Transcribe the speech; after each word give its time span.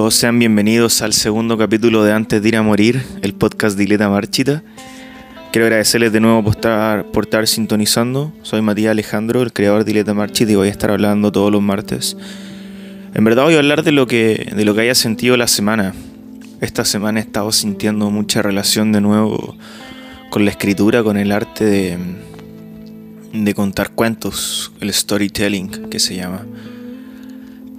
Todos 0.00 0.14
sean 0.14 0.38
bienvenidos 0.38 1.02
al 1.02 1.12
segundo 1.12 1.58
capítulo 1.58 2.02
de 2.02 2.14
Antes 2.14 2.40
de 2.40 2.48
ir 2.48 2.56
a 2.56 2.62
morir, 2.62 3.04
el 3.20 3.34
podcast 3.34 3.76
de 3.76 3.84
Ileta 3.84 4.08
Marchita. 4.08 4.62
Quiero 5.52 5.66
agradecerles 5.66 6.10
de 6.10 6.20
nuevo 6.20 6.42
por 6.42 7.24
estar, 7.24 7.46
sintonizando. 7.46 8.32
Soy 8.40 8.62
Matías 8.62 8.92
Alejandro, 8.92 9.42
el 9.42 9.52
creador 9.52 9.84
de 9.84 9.90
Ileta 9.90 10.14
Marchita, 10.14 10.52
y 10.52 10.54
voy 10.54 10.68
a 10.68 10.70
estar 10.70 10.90
hablando 10.90 11.30
todos 11.30 11.52
los 11.52 11.60
martes. 11.60 12.16
En 13.12 13.24
verdad 13.24 13.44
voy 13.44 13.56
a 13.56 13.58
hablar 13.58 13.82
de 13.82 13.92
lo 13.92 14.06
que, 14.06 14.50
de 14.56 14.64
lo 14.64 14.74
que 14.74 14.80
haya 14.80 14.94
sentido 14.94 15.36
la 15.36 15.48
semana. 15.48 15.92
Esta 16.62 16.86
semana 16.86 17.20
he 17.20 17.22
estado 17.22 17.52
sintiendo 17.52 18.10
mucha 18.10 18.40
relación 18.40 18.92
de 18.92 19.02
nuevo 19.02 19.54
con 20.30 20.46
la 20.46 20.50
escritura, 20.50 21.02
con 21.02 21.18
el 21.18 21.30
arte 21.30 21.98
de 23.34 23.54
contar 23.54 23.90
cuentos, 23.90 24.72
el 24.80 24.94
storytelling 24.94 25.90
que 25.90 25.98
se 25.98 26.16
llama. 26.16 26.46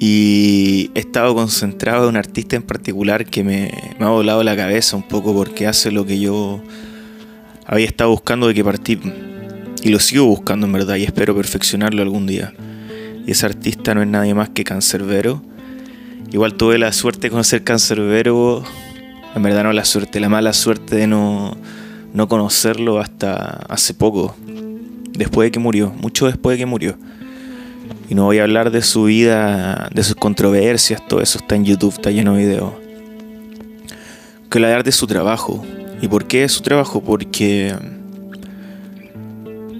Y 0.03 0.89
he 0.95 0.99
estado 0.99 1.35
concentrado 1.35 2.05
en 2.05 2.09
un 2.09 2.17
artista 2.17 2.55
en 2.55 2.63
particular 2.63 3.27
que 3.27 3.43
me, 3.43 3.71
me, 3.99 4.05
ha 4.07 4.09
volado 4.09 4.41
la 4.41 4.55
cabeza 4.55 4.97
un 4.97 5.07
poco 5.07 5.31
porque 5.31 5.67
hace 5.67 5.91
lo 5.91 6.07
que 6.07 6.19
yo 6.19 6.59
había 7.67 7.85
estado 7.85 8.09
buscando 8.09 8.47
de 8.47 8.55
que 8.55 8.63
partí. 8.63 8.99
Y 9.83 9.89
lo 9.89 9.99
sigo 9.99 10.25
buscando 10.25 10.65
en 10.65 10.73
verdad 10.73 10.95
y 10.95 11.03
espero 11.03 11.35
perfeccionarlo 11.35 12.01
algún 12.01 12.25
día. 12.25 12.51
Y 13.27 13.29
ese 13.29 13.45
artista 13.45 13.93
no 13.93 14.01
es 14.01 14.07
nadie 14.07 14.33
más 14.33 14.49
que 14.49 14.63
Cancerbero. 14.63 15.43
Igual 16.31 16.55
tuve 16.55 16.79
la 16.79 16.93
suerte 16.93 17.27
de 17.27 17.29
conocer 17.29 17.63
Cancerbero. 17.63 18.63
En 19.35 19.43
verdad 19.43 19.65
no 19.65 19.71
la 19.71 19.85
suerte, 19.85 20.19
la 20.19 20.29
mala 20.29 20.53
suerte 20.53 20.95
de 20.95 21.05
no, 21.05 21.55
no 22.11 22.27
conocerlo 22.27 22.99
hasta 22.99 23.43
hace 23.69 23.93
poco. 23.93 24.35
Después 25.11 25.45
de 25.45 25.51
que 25.51 25.59
murió, 25.59 25.91
mucho 25.91 26.25
después 26.25 26.55
de 26.55 26.57
que 26.57 26.65
murió. 26.65 26.97
Y 28.11 28.13
no 28.13 28.25
voy 28.25 28.39
a 28.39 28.43
hablar 28.43 28.71
de 28.71 28.81
su 28.81 29.05
vida, 29.05 29.87
de 29.93 30.03
sus 30.03 30.15
controversias, 30.15 31.01
todo 31.07 31.21
eso 31.21 31.37
está 31.37 31.55
en 31.55 31.63
YouTube, 31.63 31.93
está 31.93 32.11
lleno 32.11 32.33
de 32.33 32.39
videos. 32.43 32.73
Quiero 34.49 34.67
hablar 34.67 34.83
de 34.83 34.91
su 34.91 35.07
trabajo. 35.07 35.65
¿Y 36.01 36.09
por 36.09 36.27
qué 36.27 36.49
su 36.49 36.61
trabajo? 36.61 37.01
Porque. 37.01 37.73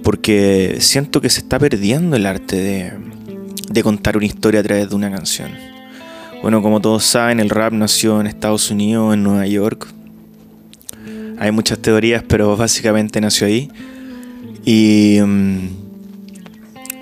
Porque 0.02 0.78
siento 0.80 1.20
que 1.20 1.28
se 1.28 1.40
está 1.40 1.58
perdiendo 1.58 2.16
el 2.16 2.24
arte 2.24 2.56
de, 2.56 2.92
de 3.68 3.82
contar 3.82 4.16
una 4.16 4.24
historia 4.24 4.60
a 4.60 4.62
través 4.62 4.88
de 4.88 4.94
una 4.94 5.10
canción. 5.10 5.50
Bueno, 6.40 6.62
como 6.62 6.80
todos 6.80 7.04
saben, 7.04 7.38
el 7.38 7.50
rap 7.50 7.74
nació 7.74 8.18
en 8.18 8.28
Estados 8.28 8.70
Unidos, 8.70 9.12
en 9.12 9.24
Nueva 9.24 9.46
York. 9.46 9.88
Hay 11.38 11.50
muchas 11.50 11.80
teorías, 11.80 12.24
pero 12.26 12.56
básicamente 12.56 13.20
nació 13.20 13.46
ahí. 13.46 13.70
Y. 14.64 15.18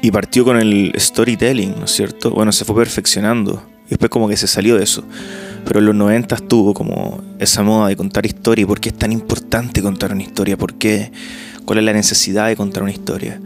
Y 0.02 0.10
partió 0.10 0.44
con 0.44 0.56
el 0.56 0.92
storytelling, 0.96 1.74
¿no 1.78 1.84
es 1.84 1.90
cierto? 1.90 2.30
Bueno, 2.30 2.52
se 2.52 2.64
fue 2.64 2.74
perfeccionando. 2.76 3.62
Y 3.86 3.90
después 3.90 4.10
como 4.10 4.28
que 4.28 4.36
se 4.36 4.46
salió 4.46 4.76
de 4.76 4.84
eso. 4.84 5.04
Pero 5.64 5.80
en 5.80 5.86
los 5.86 5.94
90 5.94 6.36
tuvo 6.36 6.72
como 6.72 7.22
esa 7.38 7.62
moda 7.62 7.88
de 7.88 7.96
contar 7.96 8.24
historia. 8.24 8.62
¿Y 8.62 8.66
por 8.66 8.80
qué 8.80 8.90
es 8.90 8.98
tan 8.98 9.12
importante 9.12 9.82
contar 9.82 10.12
una 10.12 10.22
historia? 10.22 10.56
¿Por 10.56 10.74
qué? 10.74 11.12
¿Cuál 11.64 11.80
es 11.80 11.84
la 11.84 11.92
necesidad 11.92 12.48
de 12.48 12.56
contar 12.56 12.82
una 12.82 12.92
historia? 12.92 13.40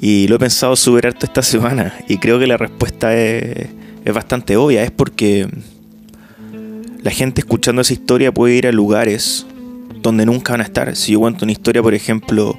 Y 0.00 0.28
lo 0.28 0.36
he 0.36 0.38
pensado 0.38 0.76
súper 0.76 1.06
harto 1.06 1.24
esta 1.24 1.42
semana. 1.42 1.94
Y 2.08 2.18
creo 2.18 2.38
que 2.38 2.46
la 2.46 2.56
respuesta 2.56 3.16
es, 3.16 3.68
es 4.04 4.14
bastante 4.14 4.56
obvia. 4.56 4.82
Es 4.82 4.90
porque 4.90 5.48
la 7.02 7.10
gente 7.10 7.40
escuchando 7.40 7.80
esa 7.80 7.92
historia 7.92 8.32
puede 8.32 8.54
ir 8.54 8.66
a 8.66 8.72
lugares 8.72 9.46
donde 10.02 10.26
nunca 10.26 10.52
van 10.52 10.60
a 10.60 10.64
estar. 10.64 10.94
Si 10.96 11.12
yo 11.12 11.20
cuento 11.20 11.44
una 11.44 11.52
historia, 11.52 11.82
por 11.82 11.94
ejemplo, 11.94 12.58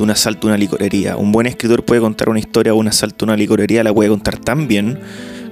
de 0.00 0.04
un 0.04 0.10
asalto 0.10 0.46
a 0.46 0.50
una 0.50 0.56
licorería. 0.56 1.16
Un 1.16 1.30
buen 1.30 1.46
escritor 1.46 1.84
puede 1.84 2.00
contar 2.00 2.30
una 2.30 2.38
historia 2.38 2.72
de 2.72 2.78
un 2.78 2.88
asalto 2.88 3.24
a 3.24 3.26
una 3.26 3.36
licorería, 3.36 3.84
la 3.84 3.92
puede 3.92 4.08
contar 4.08 4.38
tan 4.38 4.66
bien 4.66 4.98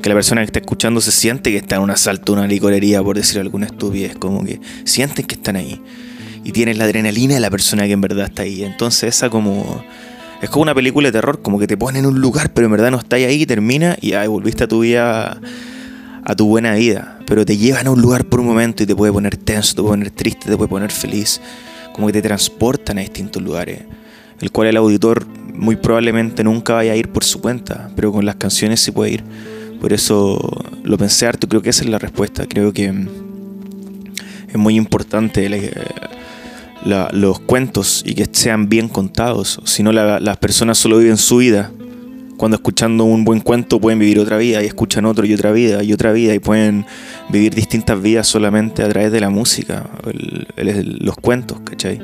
que 0.03 0.09
la 0.09 0.15
persona 0.15 0.41
que 0.41 0.47
está 0.47 0.59
escuchando 0.61 1.01
se 1.01 1.13
siente 1.13 1.51
que 1.51 1.59
está 1.59 1.77
en 1.77 1.83
un 1.83 1.91
asalto 1.91 2.33
a 2.33 2.37
una 2.37 2.47
licorería, 2.47 3.03
por 3.03 3.17
decir 3.17 3.41
alguna 3.41 3.67
estupidez, 3.67 4.17
como 4.17 4.45
que 4.45 4.61
sienten 4.85 5.27
que 5.27 5.35
están 5.35 5.57
ahí. 5.57 5.83
Y 6.45 6.53
tienes 6.53 6.79
la 6.79 6.85
adrenalina 6.85 7.35
de 7.35 7.41
la 7.41 7.51
persona 7.51 7.85
que 7.85 7.93
en 7.93 8.01
verdad 8.01 8.27
está 8.27 8.43
ahí. 8.43 8.65
Entonces 8.65 9.17
esa 9.17 9.31
como... 9.31 9.85
Es 10.41 10.51
como 10.51 10.63
una 10.63 10.75
película 10.75 11.09
de 11.09 11.13
terror, 11.13 11.43
como 11.43 11.59
que 11.59 11.67
te 11.67 11.77
ponen 11.77 12.05
en 12.05 12.11
un 12.11 12.21
lugar, 12.21 12.53
pero 12.55 12.67
en 12.67 12.71
verdad 12.71 12.93
no 12.93 12.99
está 12.99 13.17
ahí 13.17 13.43
y 13.43 13.45
termina 13.45 13.97
y 14.01 14.13
ay, 14.13 14.29
volviste 14.29 14.65
a 14.65 14.69
tu 14.69 14.81
vida, 14.81 15.41
a 16.23 16.37
tu 16.37 16.47
buena 16.47 16.75
vida. 16.75 17.19
Pero 17.27 17.45
te 17.45 17.57
llevan 17.57 17.89
a 17.89 17.91
un 17.91 18.01
lugar 18.01 18.25
por 18.25 18.39
un 18.39 18.47
momento 18.47 18.85
y 18.85 18.87
te 18.87 18.95
puede 18.95 19.13
poner 19.13 19.37
tenso, 19.37 19.75
te 19.75 19.83
puede 19.83 19.95
poner 19.95 20.11
triste, 20.13 20.49
te 20.49 20.57
puede 20.57 20.69
poner 20.69 20.93
feliz. 20.93 21.41
Como 21.93 22.07
que 22.07 22.13
te 22.13 22.23
transportan 22.23 22.99
a 22.99 23.01
distintos 23.01 23.43
lugares 23.43 23.81
el 24.41 24.51
cual 24.51 24.69
el 24.69 24.77
auditor 24.77 25.27
muy 25.55 25.77
probablemente 25.77 26.45
nunca 26.45 26.75
vaya 26.75 26.93
a 26.93 26.97
ir 26.97 27.09
por 27.09 27.25
su 27.25 27.41
cuenta, 27.41 27.91
pero 27.97 28.13
con 28.13 28.25
las 28.25 28.37
canciones 28.37 28.81
sí 28.81 28.93
puede 28.93 29.13
ir. 29.13 29.25
Por 29.81 29.93
eso 29.93 30.39
lo 30.83 30.99
pensé 30.99 31.27
harto, 31.27 31.49
creo 31.49 31.63
que 31.63 31.71
esa 31.71 31.85
es 31.85 31.91
la 31.91 31.99
respuesta. 31.99 32.47
Creo 32.47 32.73
que 32.73 32.93
es 34.49 34.57
muy 34.57 34.77
importante 34.77 35.49
la, 36.85 37.09
los 37.13 37.41
cuentos 37.41 38.03
y 38.05 38.15
que 38.15 38.29
sean 38.31 38.69
bien 38.69 38.89
contados. 38.89 39.61
Si 39.65 39.83
no, 39.83 39.93
la, 39.93 40.21
las 40.21 40.37
personas 40.39 40.79
solo 40.79 40.99
viven 40.99 41.17
su 41.17 41.39
vida. 41.39 41.71
Cuando 42.37 42.57
escuchando 42.57 43.03
un 43.03 43.25
buen 43.25 43.41
cuento 43.41 43.81
pueden 43.81 43.99
vivir 43.99 44.21
otra 44.21 44.37
vida 44.37 44.63
y 44.63 44.67
escuchan 44.67 45.05
otro 45.07 45.27
y 45.27 45.35
otra 45.35 45.51
vida 45.51 45.83
y 45.83 45.93
otra 45.93 46.13
vida 46.13 46.35
y 46.35 46.39
pueden 46.39 46.87
vivir 47.31 47.53
distintas 47.53 48.01
vidas 48.01 48.29
solamente 48.29 48.85
a 48.85 48.89
través 48.89 49.11
de 49.11 49.19
la 49.19 49.29
música, 49.29 49.91
los 50.55 51.17
cuentos, 51.17 51.59
¿cachai? 51.65 52.01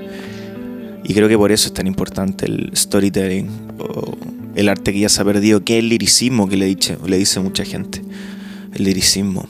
Y 1.05 1.15
creo 1.15 1.29
que 1.29 1.37
por 1.37 1.53
eso 1.53 1.69
es 1.69 1.75
tan 1.75 1.87
importante 1.87 2.47
el 2.47 2.71
storytelling 2.75 3.49
el 4.55 4.69
arte 4.69 4.93
que 4.93 5.01
ya 5.01 5.09
se 5.09 5.21
ha 5.21 5.25
perdido, 5.25 5.65
que 5.65 5.79
es 5.79 5.83
el 5.83 5.89
liricismo 5.89 6.49
que 6.49 6.57
le 6.57 6.67
dice, 6.67 7.41
mucha 7.41 7.65
gente. 7.65 8.03
El 8.73 8.85
liricismo. 8.85 9.49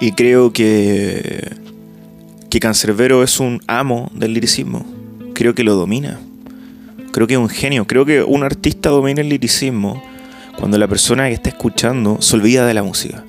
Y 0.00 0.12
creo 0.12 0.52
que, 0.52 1.56
que 2.50 2.60
Cancerbero 2.60 3.22
es 3.22 3.40
un 3.40 3.60
amo 3.66 4.10
del 4.14 4.34
liricismo. 4.34 4.84
Creo 5.34 5.54
que 5.54 5.64
lo 5.64 5.74
domina. 5.74 6.20
Creo 7.12 7.26
que 7.26 7.34
es 7.34 7.40
un 7.40 7.48
genio. 7.48 7.86
Creo 7.86 8.04
que 8.04 8.22
un 8.22 8.42
artista 8.42 8.90
domina 8.90 9.20
el 9.20 9.28
liricismo 9.28 10.02
cuando 10.58 10.78
la 10.78 10.88
persona 10.88 11.28
que 11.28 11.34
está 11.34 11.50
escuchando 11.50 12.18
se 12.20 12.36
olvida 12.36 12.66
de 12.66 12.74
la 12.74 12.82
música. 12.82 13.24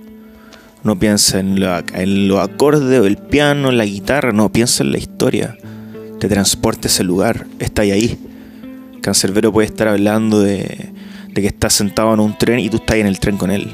No 0.83 0.97
piensa 0.97 1.39
en, 1.39 1.57
en 1.93 2.27
los 2.27 2.39
acordes, 2.39 3.05
el 3.05 3.17
piano, 3.17 3.71
la 3.71 3.85
guitarra, 3.85 4.31
no, 4.31 4.51
piensa 4.51 4.83
en 4.83 4.91
la 4.91 4.97
historia 4.99 5.57
te 6.19 6.27
transporta 6.27 6.87
a 6.87 6.91
ese 6.91 7.03
lugar, 7.03 7.47
está 7.59 7.83
ahí. 7.83 8.17
Cancerbero 9.01 9.51
puede 9.51 9.67
estar 9.67 9.87
hablando 9.87 10.41
de, 10.41 10.91
que 11.33 11.47
estás 11.47 11.73
sentado 11.73 12.13
en 12.13 12.19
un 12.19 12.37
tren 12.37 12.59
y 12.59 12.69
tú 12.69 12.77
estás 12.77 12.97
en 12.97 13.07
el 13.07 13.19
tren 13.19 13.37
con 13.37 13.51
él. 13.51 13.69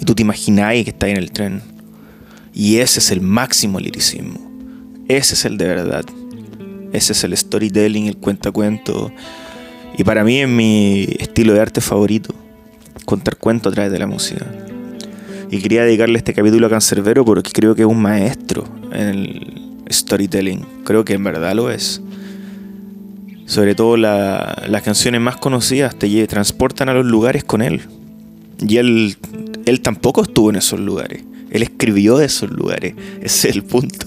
Y 0.00 0.04
tú 0.04 0.14
te 0.14 0.22
imagináis 0.22 0.84
que 0.84 0.90
estás 0.90 1.10
en 1.10 1.18
el 1.18 1.30
tren. 1.30 1.62
Y 2.54 2.78
ese 2.78 3.00
es 3.00 3.10
el 3.10 3.20
máximo 3.20 3.78
liricismo. 3.78 4.40
Ese 5.08 5.34
es 5.34 5.44
el 5.44 5.58
de 5.58 5.68
verdad. 5.68 6.04
Ese 6.92 7.12
es 7.12 7.22
el 7.24 7.36
storytelling, 7.36 8.06
el 8.06 8.16
cuento. 8.16 9.12
Y 9.96 10.04
para 10.04 10.24
mí 10.24 10.40
es 10.40 10.48
mi 10.48 11.06
estilo 11.18 11.52
de 11.52 11.60
arte 11.60 11.80
favorito. 11.80 12.34
Contar 13.04 13.36
cuentos 13.36 13.72
a 13.72 13.74
través 13.74 13.92
de 13.92 13.98
la 13.98 14.06
música. 14.06 14.46
Y 15.50 15.58
quería 15.58 15.84
dedicarle 15.84 16.16
este 16.16 16.32
capítulo 16.32 16.68
a 16.68 16.70
Cancerbero 16.70 17.24
porque 17.24 17.50
creo 17.50 17.74
que 17.74 17.82
es 17.82 17.88
un 17.88 18.00
maestro 18.00 18.64
en 18.92 19.08
el, 19.08 19.49
storytelling. 19.90 20.64
Creo 20.84 21.04
que 21.04 21.14
en 21.14 21.24
verdad 21.24 21.54
lo 21.54 21.70
es. 21.70 22.00
Sobre 23.46 23.74
todo 23.74 23.96
las 23.96 24.82
canciones 24.82 25.20
más 25.20 25.36
conocidas 25.36 25.96
te 25.96 26.26
transportan 26.26 26.88
a 26.88 26.94
los 26.94 27.04
lugares 27.04 27.44
con 27.44 27.62
él. 27.62 27.82
Y 28.60 28.76
él, 28.76 29.16
él 29.66 29.80
tampoco 29.80 30.22
estuvo 30.22 30.50
en 30.50 30.56
esos 30.56 30.78
lugares. 30.78 31.24
Él 31.50 31.62
escribió 31.62 32.18
de 32.18 32.26
esos 32.26 32.50
lugares. 32.50 32.94
Ese 33.20 33.48
es 33.48 33.56
el 33.56 33.64
punto. 33.64 34.06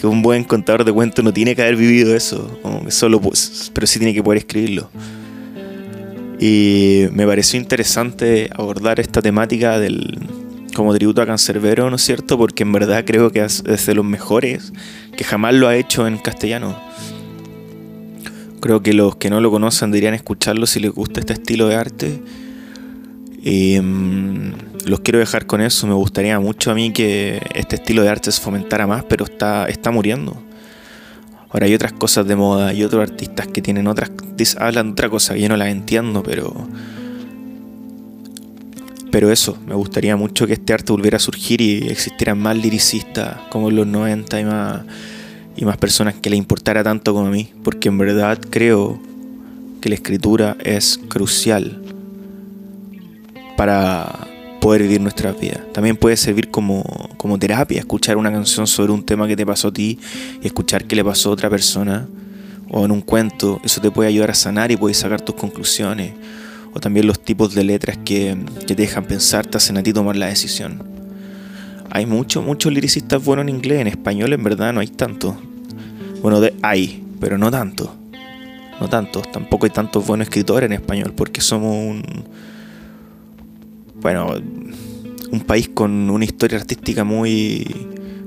Que 0.00 0.06
un 0.06 0.22
buen 0.22 0.44
contador 0.44 0.84
de 0.84 0.92
cuentos 0.92 1.24
no 1.24 1.32
tiene 1.32 1.54
que 1.54 1.62
haber 1.62 1.76
vivido 1.76 2.14
eso. 2.14 2.58
solo, 2.88 3.20
pero 3.72 3.86
sí 3.86 3.98
tiene 3.98 4.14
que 4.14 4.22
poder 4.22 4.38
escribirlo. 4.38 4.90
Y 6.40 7.06
me 7.12 7.26
pareció 7.26 7.58
interesante 7.58 8.48
abordar 8.54 9.00
esta 9.00 9.20
temática 9.20 9.78
del, 9.78 10.18
como 10.78 10.94
tributo 10.94 11.20
a 11.20 11.26
Cancerbero, 11.26 11.90
¿no 11.90 11.96
es 11.96 12.02
cierto? 12.02 12.38
Porque 12.38 12.62
en 12.62 12.70
verdad 12.70 13.04
creo 13.04 13.32
que 13.32 13.44
es 13.44 13.64
de 13.64 13.94
los 13.96 14.04
mejores 14.04 14.72
que 15.16 15.24
jamás 15.24 15.52
lo 15.52 15.66
ha 15.66 15.74
hecho 15.74 16.06
en 16.06 16.18
castellano. 16.18 16.80
Creo 18.60 18.80
que 18.80 18.92
los 18.92 19.16
que 19.16 19.28
no 19.28 19.40
lo 19.40 19.50
conocen 19.50 19.90
deberían 19.90 20.14
escucharlo 20.14 20.66
si 20.66 20.78
les 20.78 20.92
gusta 20.92 21.18
este 21.18 21.32
estilo 21.32 21.66
de 21.66 21.74
arte. 21.74 22.22
Y 23.42 23.80
mm, 23.80 24.52
los 24.86 25.00
quiero 25.00 25.18
dejar 25.18 25.46
con 25.46 25.60
eso. 25.60 25.88
Me 25.88 25.94
gustaría 25.94 26.38
mucho 26.38 26.70
a 26.70 26.76
mí 26.76 26.92
que 26.92 27.42
este 27.56 27.74
estilo 27.74 28.02
de 28.02 28.10
arte 28.10 28.30
se 28.30 28.40
fomentara 28.40 28.86
más, 28.86 29.02
pero 29.02 29.24
está, 29.24 29.66
está 29.66 29.90
muriendo. 29.90 30.40
Ahora 31.50 31.66
hay 31.66 31.74
otras 31.74 31.92
cosas 31.92 32.24
de 32.28 32.36
moda 32.36 32.72
y 32.72 32.84
otros 32.84 33.02
artistas 33.02 33.48
que 33.48 33.60
tienen 33.60 33.88
otras. 33.88 34.12
hablan 34.58 34.86
de 34.86 34.92
otra 34.92 35.08
cosa 35.08 35.34
que 35.34 35.40
yo 35.40 35.48
no 35.48 35.56
las 35.56 35.70
entiendo, 35.70 36.22
pero 36.22 36.54
pero 39.10 39.30
eso, 39.30 39.58
me 39.66 39.74
gustaría 39.74 40.16
mucho 40.16 40.46
que 40.46 40.54
este 40.54 40.72
arte 40.72 40.92
volviera 40.92 41.16
a 41.16 41.20
surgir 41.20 41.60
y 41.60 41.88
existieran 41.88 42.38
más 42.38 42.56
liricistas 42.56 43.36
como 43.50 43.70
en 43.70 43.76
los 43.76 43.86
90 43.86 44.40
y 44.40 44.44
más, 44.44 44.82
y 45.56 45.64
más 45.64 45.76
personas 45.76 46.14
que 46.14 46.30
le 46.30 46.36
importara 46.36 46.82
tanto 46.82 47.14
como 47.14 47.26
a 47.26 47.30
mí, 47.30 47.50
porque 47.62 47.88
en 47.88 47.98
verdad 47.98 48.38
creo 48.50 49.00
que 49.80 49.88
la 49.88 49.94
escritura 49.94 50.56
es 50.64 50.98
crucial 51.08 51.82
para, 53.56 54.28
poder 54.60 54.82
vivir 54.82 55.00
nuestras 55.00 55.38
vidas. 55.38 55.60
También 55.72 55.96
puede 55.96 56.16
servir 56.16 56.50
como, 56.50 56.82
como 57.16 57.38
terapia, 57.38 57.80
escuchar 57.80 58.16
una 58.16 58.30
canción 58.30 58.66
sobre 58.66 58.92
un 58.92 59.04
tema 59.04 59.26
que 59.26 59.36
te 59.36 59.46
pasó 59.46 59.68
a 59.68 59.72
ti 59.72 59.98
y 60.42 60.46
escuchar 60.46 60.84
que 60.84 60.96
le 60.96 61.04
pasó 61.04 61.30
a 61.30 61.32
otra 61.32 61.48
persona 61.48 62.06
o 62.70 62.84
en 62.84 62.90
un 62.90 63.00
cuento. 63.00 63.60
Eso 63.64 63.80
te 63.80 63.90
puede 63.90 64.08
ayudar 64.08 64.30
a 64.30 64.34
sanar 64.34 64.70
y 64.70 64.76
puedes 64.76 64.98
sacar 64.98 65.20
tus 65.20 65.34
conclusiones. 65.36 66.12
O 66.78 66.80
también 66.80 67.08
los 67.08 67.18
tipos 67.18 67.56
de 67.56 67.64
letras 67.64 67.98
que, 68.04 68.38
que 68.60 68.76
te 68.76 68.82
dejan 68.82 69.04
pensar, 69.04 69.44
te 69.44 69.56
hacen 69.56 69.78
a 69.78 69.82
ti 69.82 69.92
tomar 69.92 70.14
la 70.14 70.26
decisión. 70.26 70.80
Hay 71.90 72.06
muchos, 72.06 72.44
muchos 72.44 72.72
liricistas 72.72 73.24
buenos 73.24 73.42
en 73.42 73.48
inglés, 73.48 73.80
en 73.80 73.88
español 73.88 74.32
en 74.32 74.44
verdad 74.44 74.72
no 74.72 74.78
hay 74.78 74.86
tanto. 74.86 75.36
Bueno, 76.22 76.40
de, 76.40 76.54
hay, 76.62 77.02
pero 77.18 77.36
no 77.36 77.50
tanto. 77.50 77.92
No 78.80 78.88
tantos. 78.88 79.28
Tampoco 79.32 79.66
hay 79.66 79.70
tantos 79.70 80.06
buenos 80.06 80.28
escritores 80.28 80.68
en 80.68 80.74
español 80.74 81.14
porque 81.16 81.40
somos 81.40 81.74
un 81.74 82.04
bueno, 84.00 84.36
un 85.32 85.40
país 85.40 85.68
con 85.68 86.08
una 86.08 86.24
historia 86.24 86.58
artística 86.58 87.02
muy, 87.02 87.66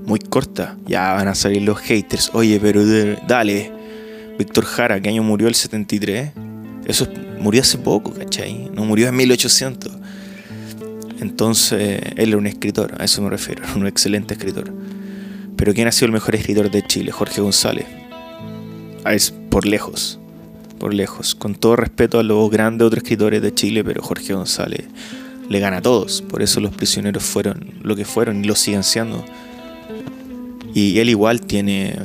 muy 0.05 0.19
corta. 0.19 0.75
Ya 0.87 1.13
van 1.13 1.29
a 1.29 1.35
salir 1.35 1.61
los 1.61 1.79
haters. 1.79 2.31
Oye, 2.33 2.59
pero 2.59 2.83
dale. 3.25 3.71
Víctor 4.37 4.65
Jara, 4.65 4.99
¿qué 4.99 5.07
año 5.07 5.23
murió 5.23 5.47
el 5.47 5.55
73? 5.55 6.31
Eso 6.85 7.07
murió 7.41 7.61
hace 7.61 7.77
poco, 7.77 8.13
¿cachai? 8.13 8.69
No 8.73 8.85
murió 8.85 9.09
en 9.09 9.15
1800. 9.15 9.91
Entonces, 11.19 12.01
él 12.15 12.29
era 12.29 12.37
un 12.37 12.47
escritor, 12.47 12.95
a 12.99 13.03
eso 13.03 13.21
me 13.21 13.29
refiero, 13.29 13.63
un 13.75 13.87
excelente 13.87 14.33
escritor. 14.35 14.73
Pero 15.57 15.73
¿quién 15.73 15.87
ha 15.87 15.91
sido 15.91 16.07
el 16.07 16.13
mejor 16.13 16.35
escritor 16.35 16.71
de 16.71 16.85
Chile? 16.87 17.11
Jorge 17.11 17.41
González. 17.41 17.85
Ah, 19.03 19.13
es 19.13 19.31
por 19.49 19.65
lejos, 19.65 20.19
por 20.79 20.93
lejos. 20.93 21.35
Con 21.35 21.55
todo 21.55 21.75
respeto 21.75 22.19
a 22.19 22.23
los 22.23 22.49
grandes 22.49 22.87
otros 22.87 23.03
escritores 23.03 23.41
de 23.41 23.53
Chile, 23.53 23.83
pero 23.83 24.01
Jorge 24.01 24.33
González 24.33 24.87
le 25.49 25.59
gana 25.59 25.77
a 25.77 25.81
todos. 25.81 26.21
Por 26.21 26.41
eso 26.41 26.59
los 26.59 26.73
prisioneros 26.73 27.23
fueron 27.23 27.73
lo 27.83 27.95
que 27.95 28.05
fueron 28.05 28.43
y 28.43 28.47
lo 28.47 28.55
siguen 28.55 28.83
siendo. 28.83 29.23
Y 30.73 30.97
él 30.99 31.09
igual 31.09 31.41
tiene 31.41 31.95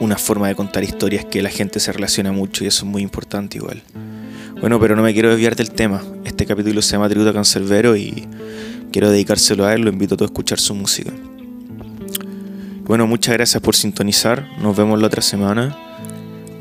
una 0.00 0.16
forma 0.16 0.48
de 0.48 0.54
contar 0.54 0.84
historias 0.84 1.24
que 1.24 1.42
la 1.42 1.50
gente 1.50 1.80
se 1.80 1.92
relaciona 1.92 2.32
mucho 2.32 2.64
y 2.64 2.66
eso 2.66 2.84
es 2.84 2.90
muy 2.90 3.02
importante 3.02 3.58
igual. 3.58 3.82
Bueno, 4.60 4.80
pero 4.80 4.96
no 4.96 5.02
me 5.02 5.12
quiero 5.12 5.30
desviar 5.30 5.56
del 5.56 5.70
tema. 5.70 6.02
Este 6.24 6.46
capítulo 6.46 6.80
se 6.82 6.92
llama 6.92 7.08
Tributo 7.08 7.30
a 7.30 7.34
Cancerbero 7.34 7.96
y 7.96 8.26
quiero 8.92 9.10
dedicárselo 9.10 9.66
a 9.66 9.74
él, 9.74 9.82
lo 9.82 9.90
invito 9.90 10.14
a 10.14 10.16
todos 10.16 10.30
a 10.30 10.32
escuchar 10.32 10.58
su 10.58 10.74
música. 10.74 11.12
Bueno, 12.84 13.06
muchas 13.06 13.34
gracias 13.34 13.62
por 13.62 13.74
sintonizar. 13.74 14.48
Nos 14.60 14.76
vemos 14.76 15.00
la 15.00 15.08
otra 15.08 15.20
semana. 15.20 15.76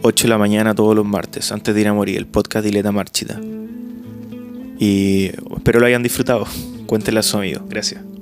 8 0.01 0.23
de 0.23 0.29
la 0.29 0.37
mañana 0.37 0.75
todos 0.75 0.95
los 0.95 1.05
martes, 1.05 1.51
antes 1.51 1.73
de 1.73 1.81
ir 1.81 1.87
a 1.87 1.93
morir, 1.93 2.17
el 2.17 2.27
podcast 2.27 2.65
Dileta 2.65 2.91
Marchita. 2.91 3.39
Y 4.77 5.31
espero 5.55 5.79
lo 5.79 5.85
hayan 5.85 6.03
disfrutado. 6.03 6.45
Cuéntenle 6.85 7.21
a 7.21 7.23
su 7.23 7.37
amigo. 7.37 7.61
Gracias. 7.67 8.14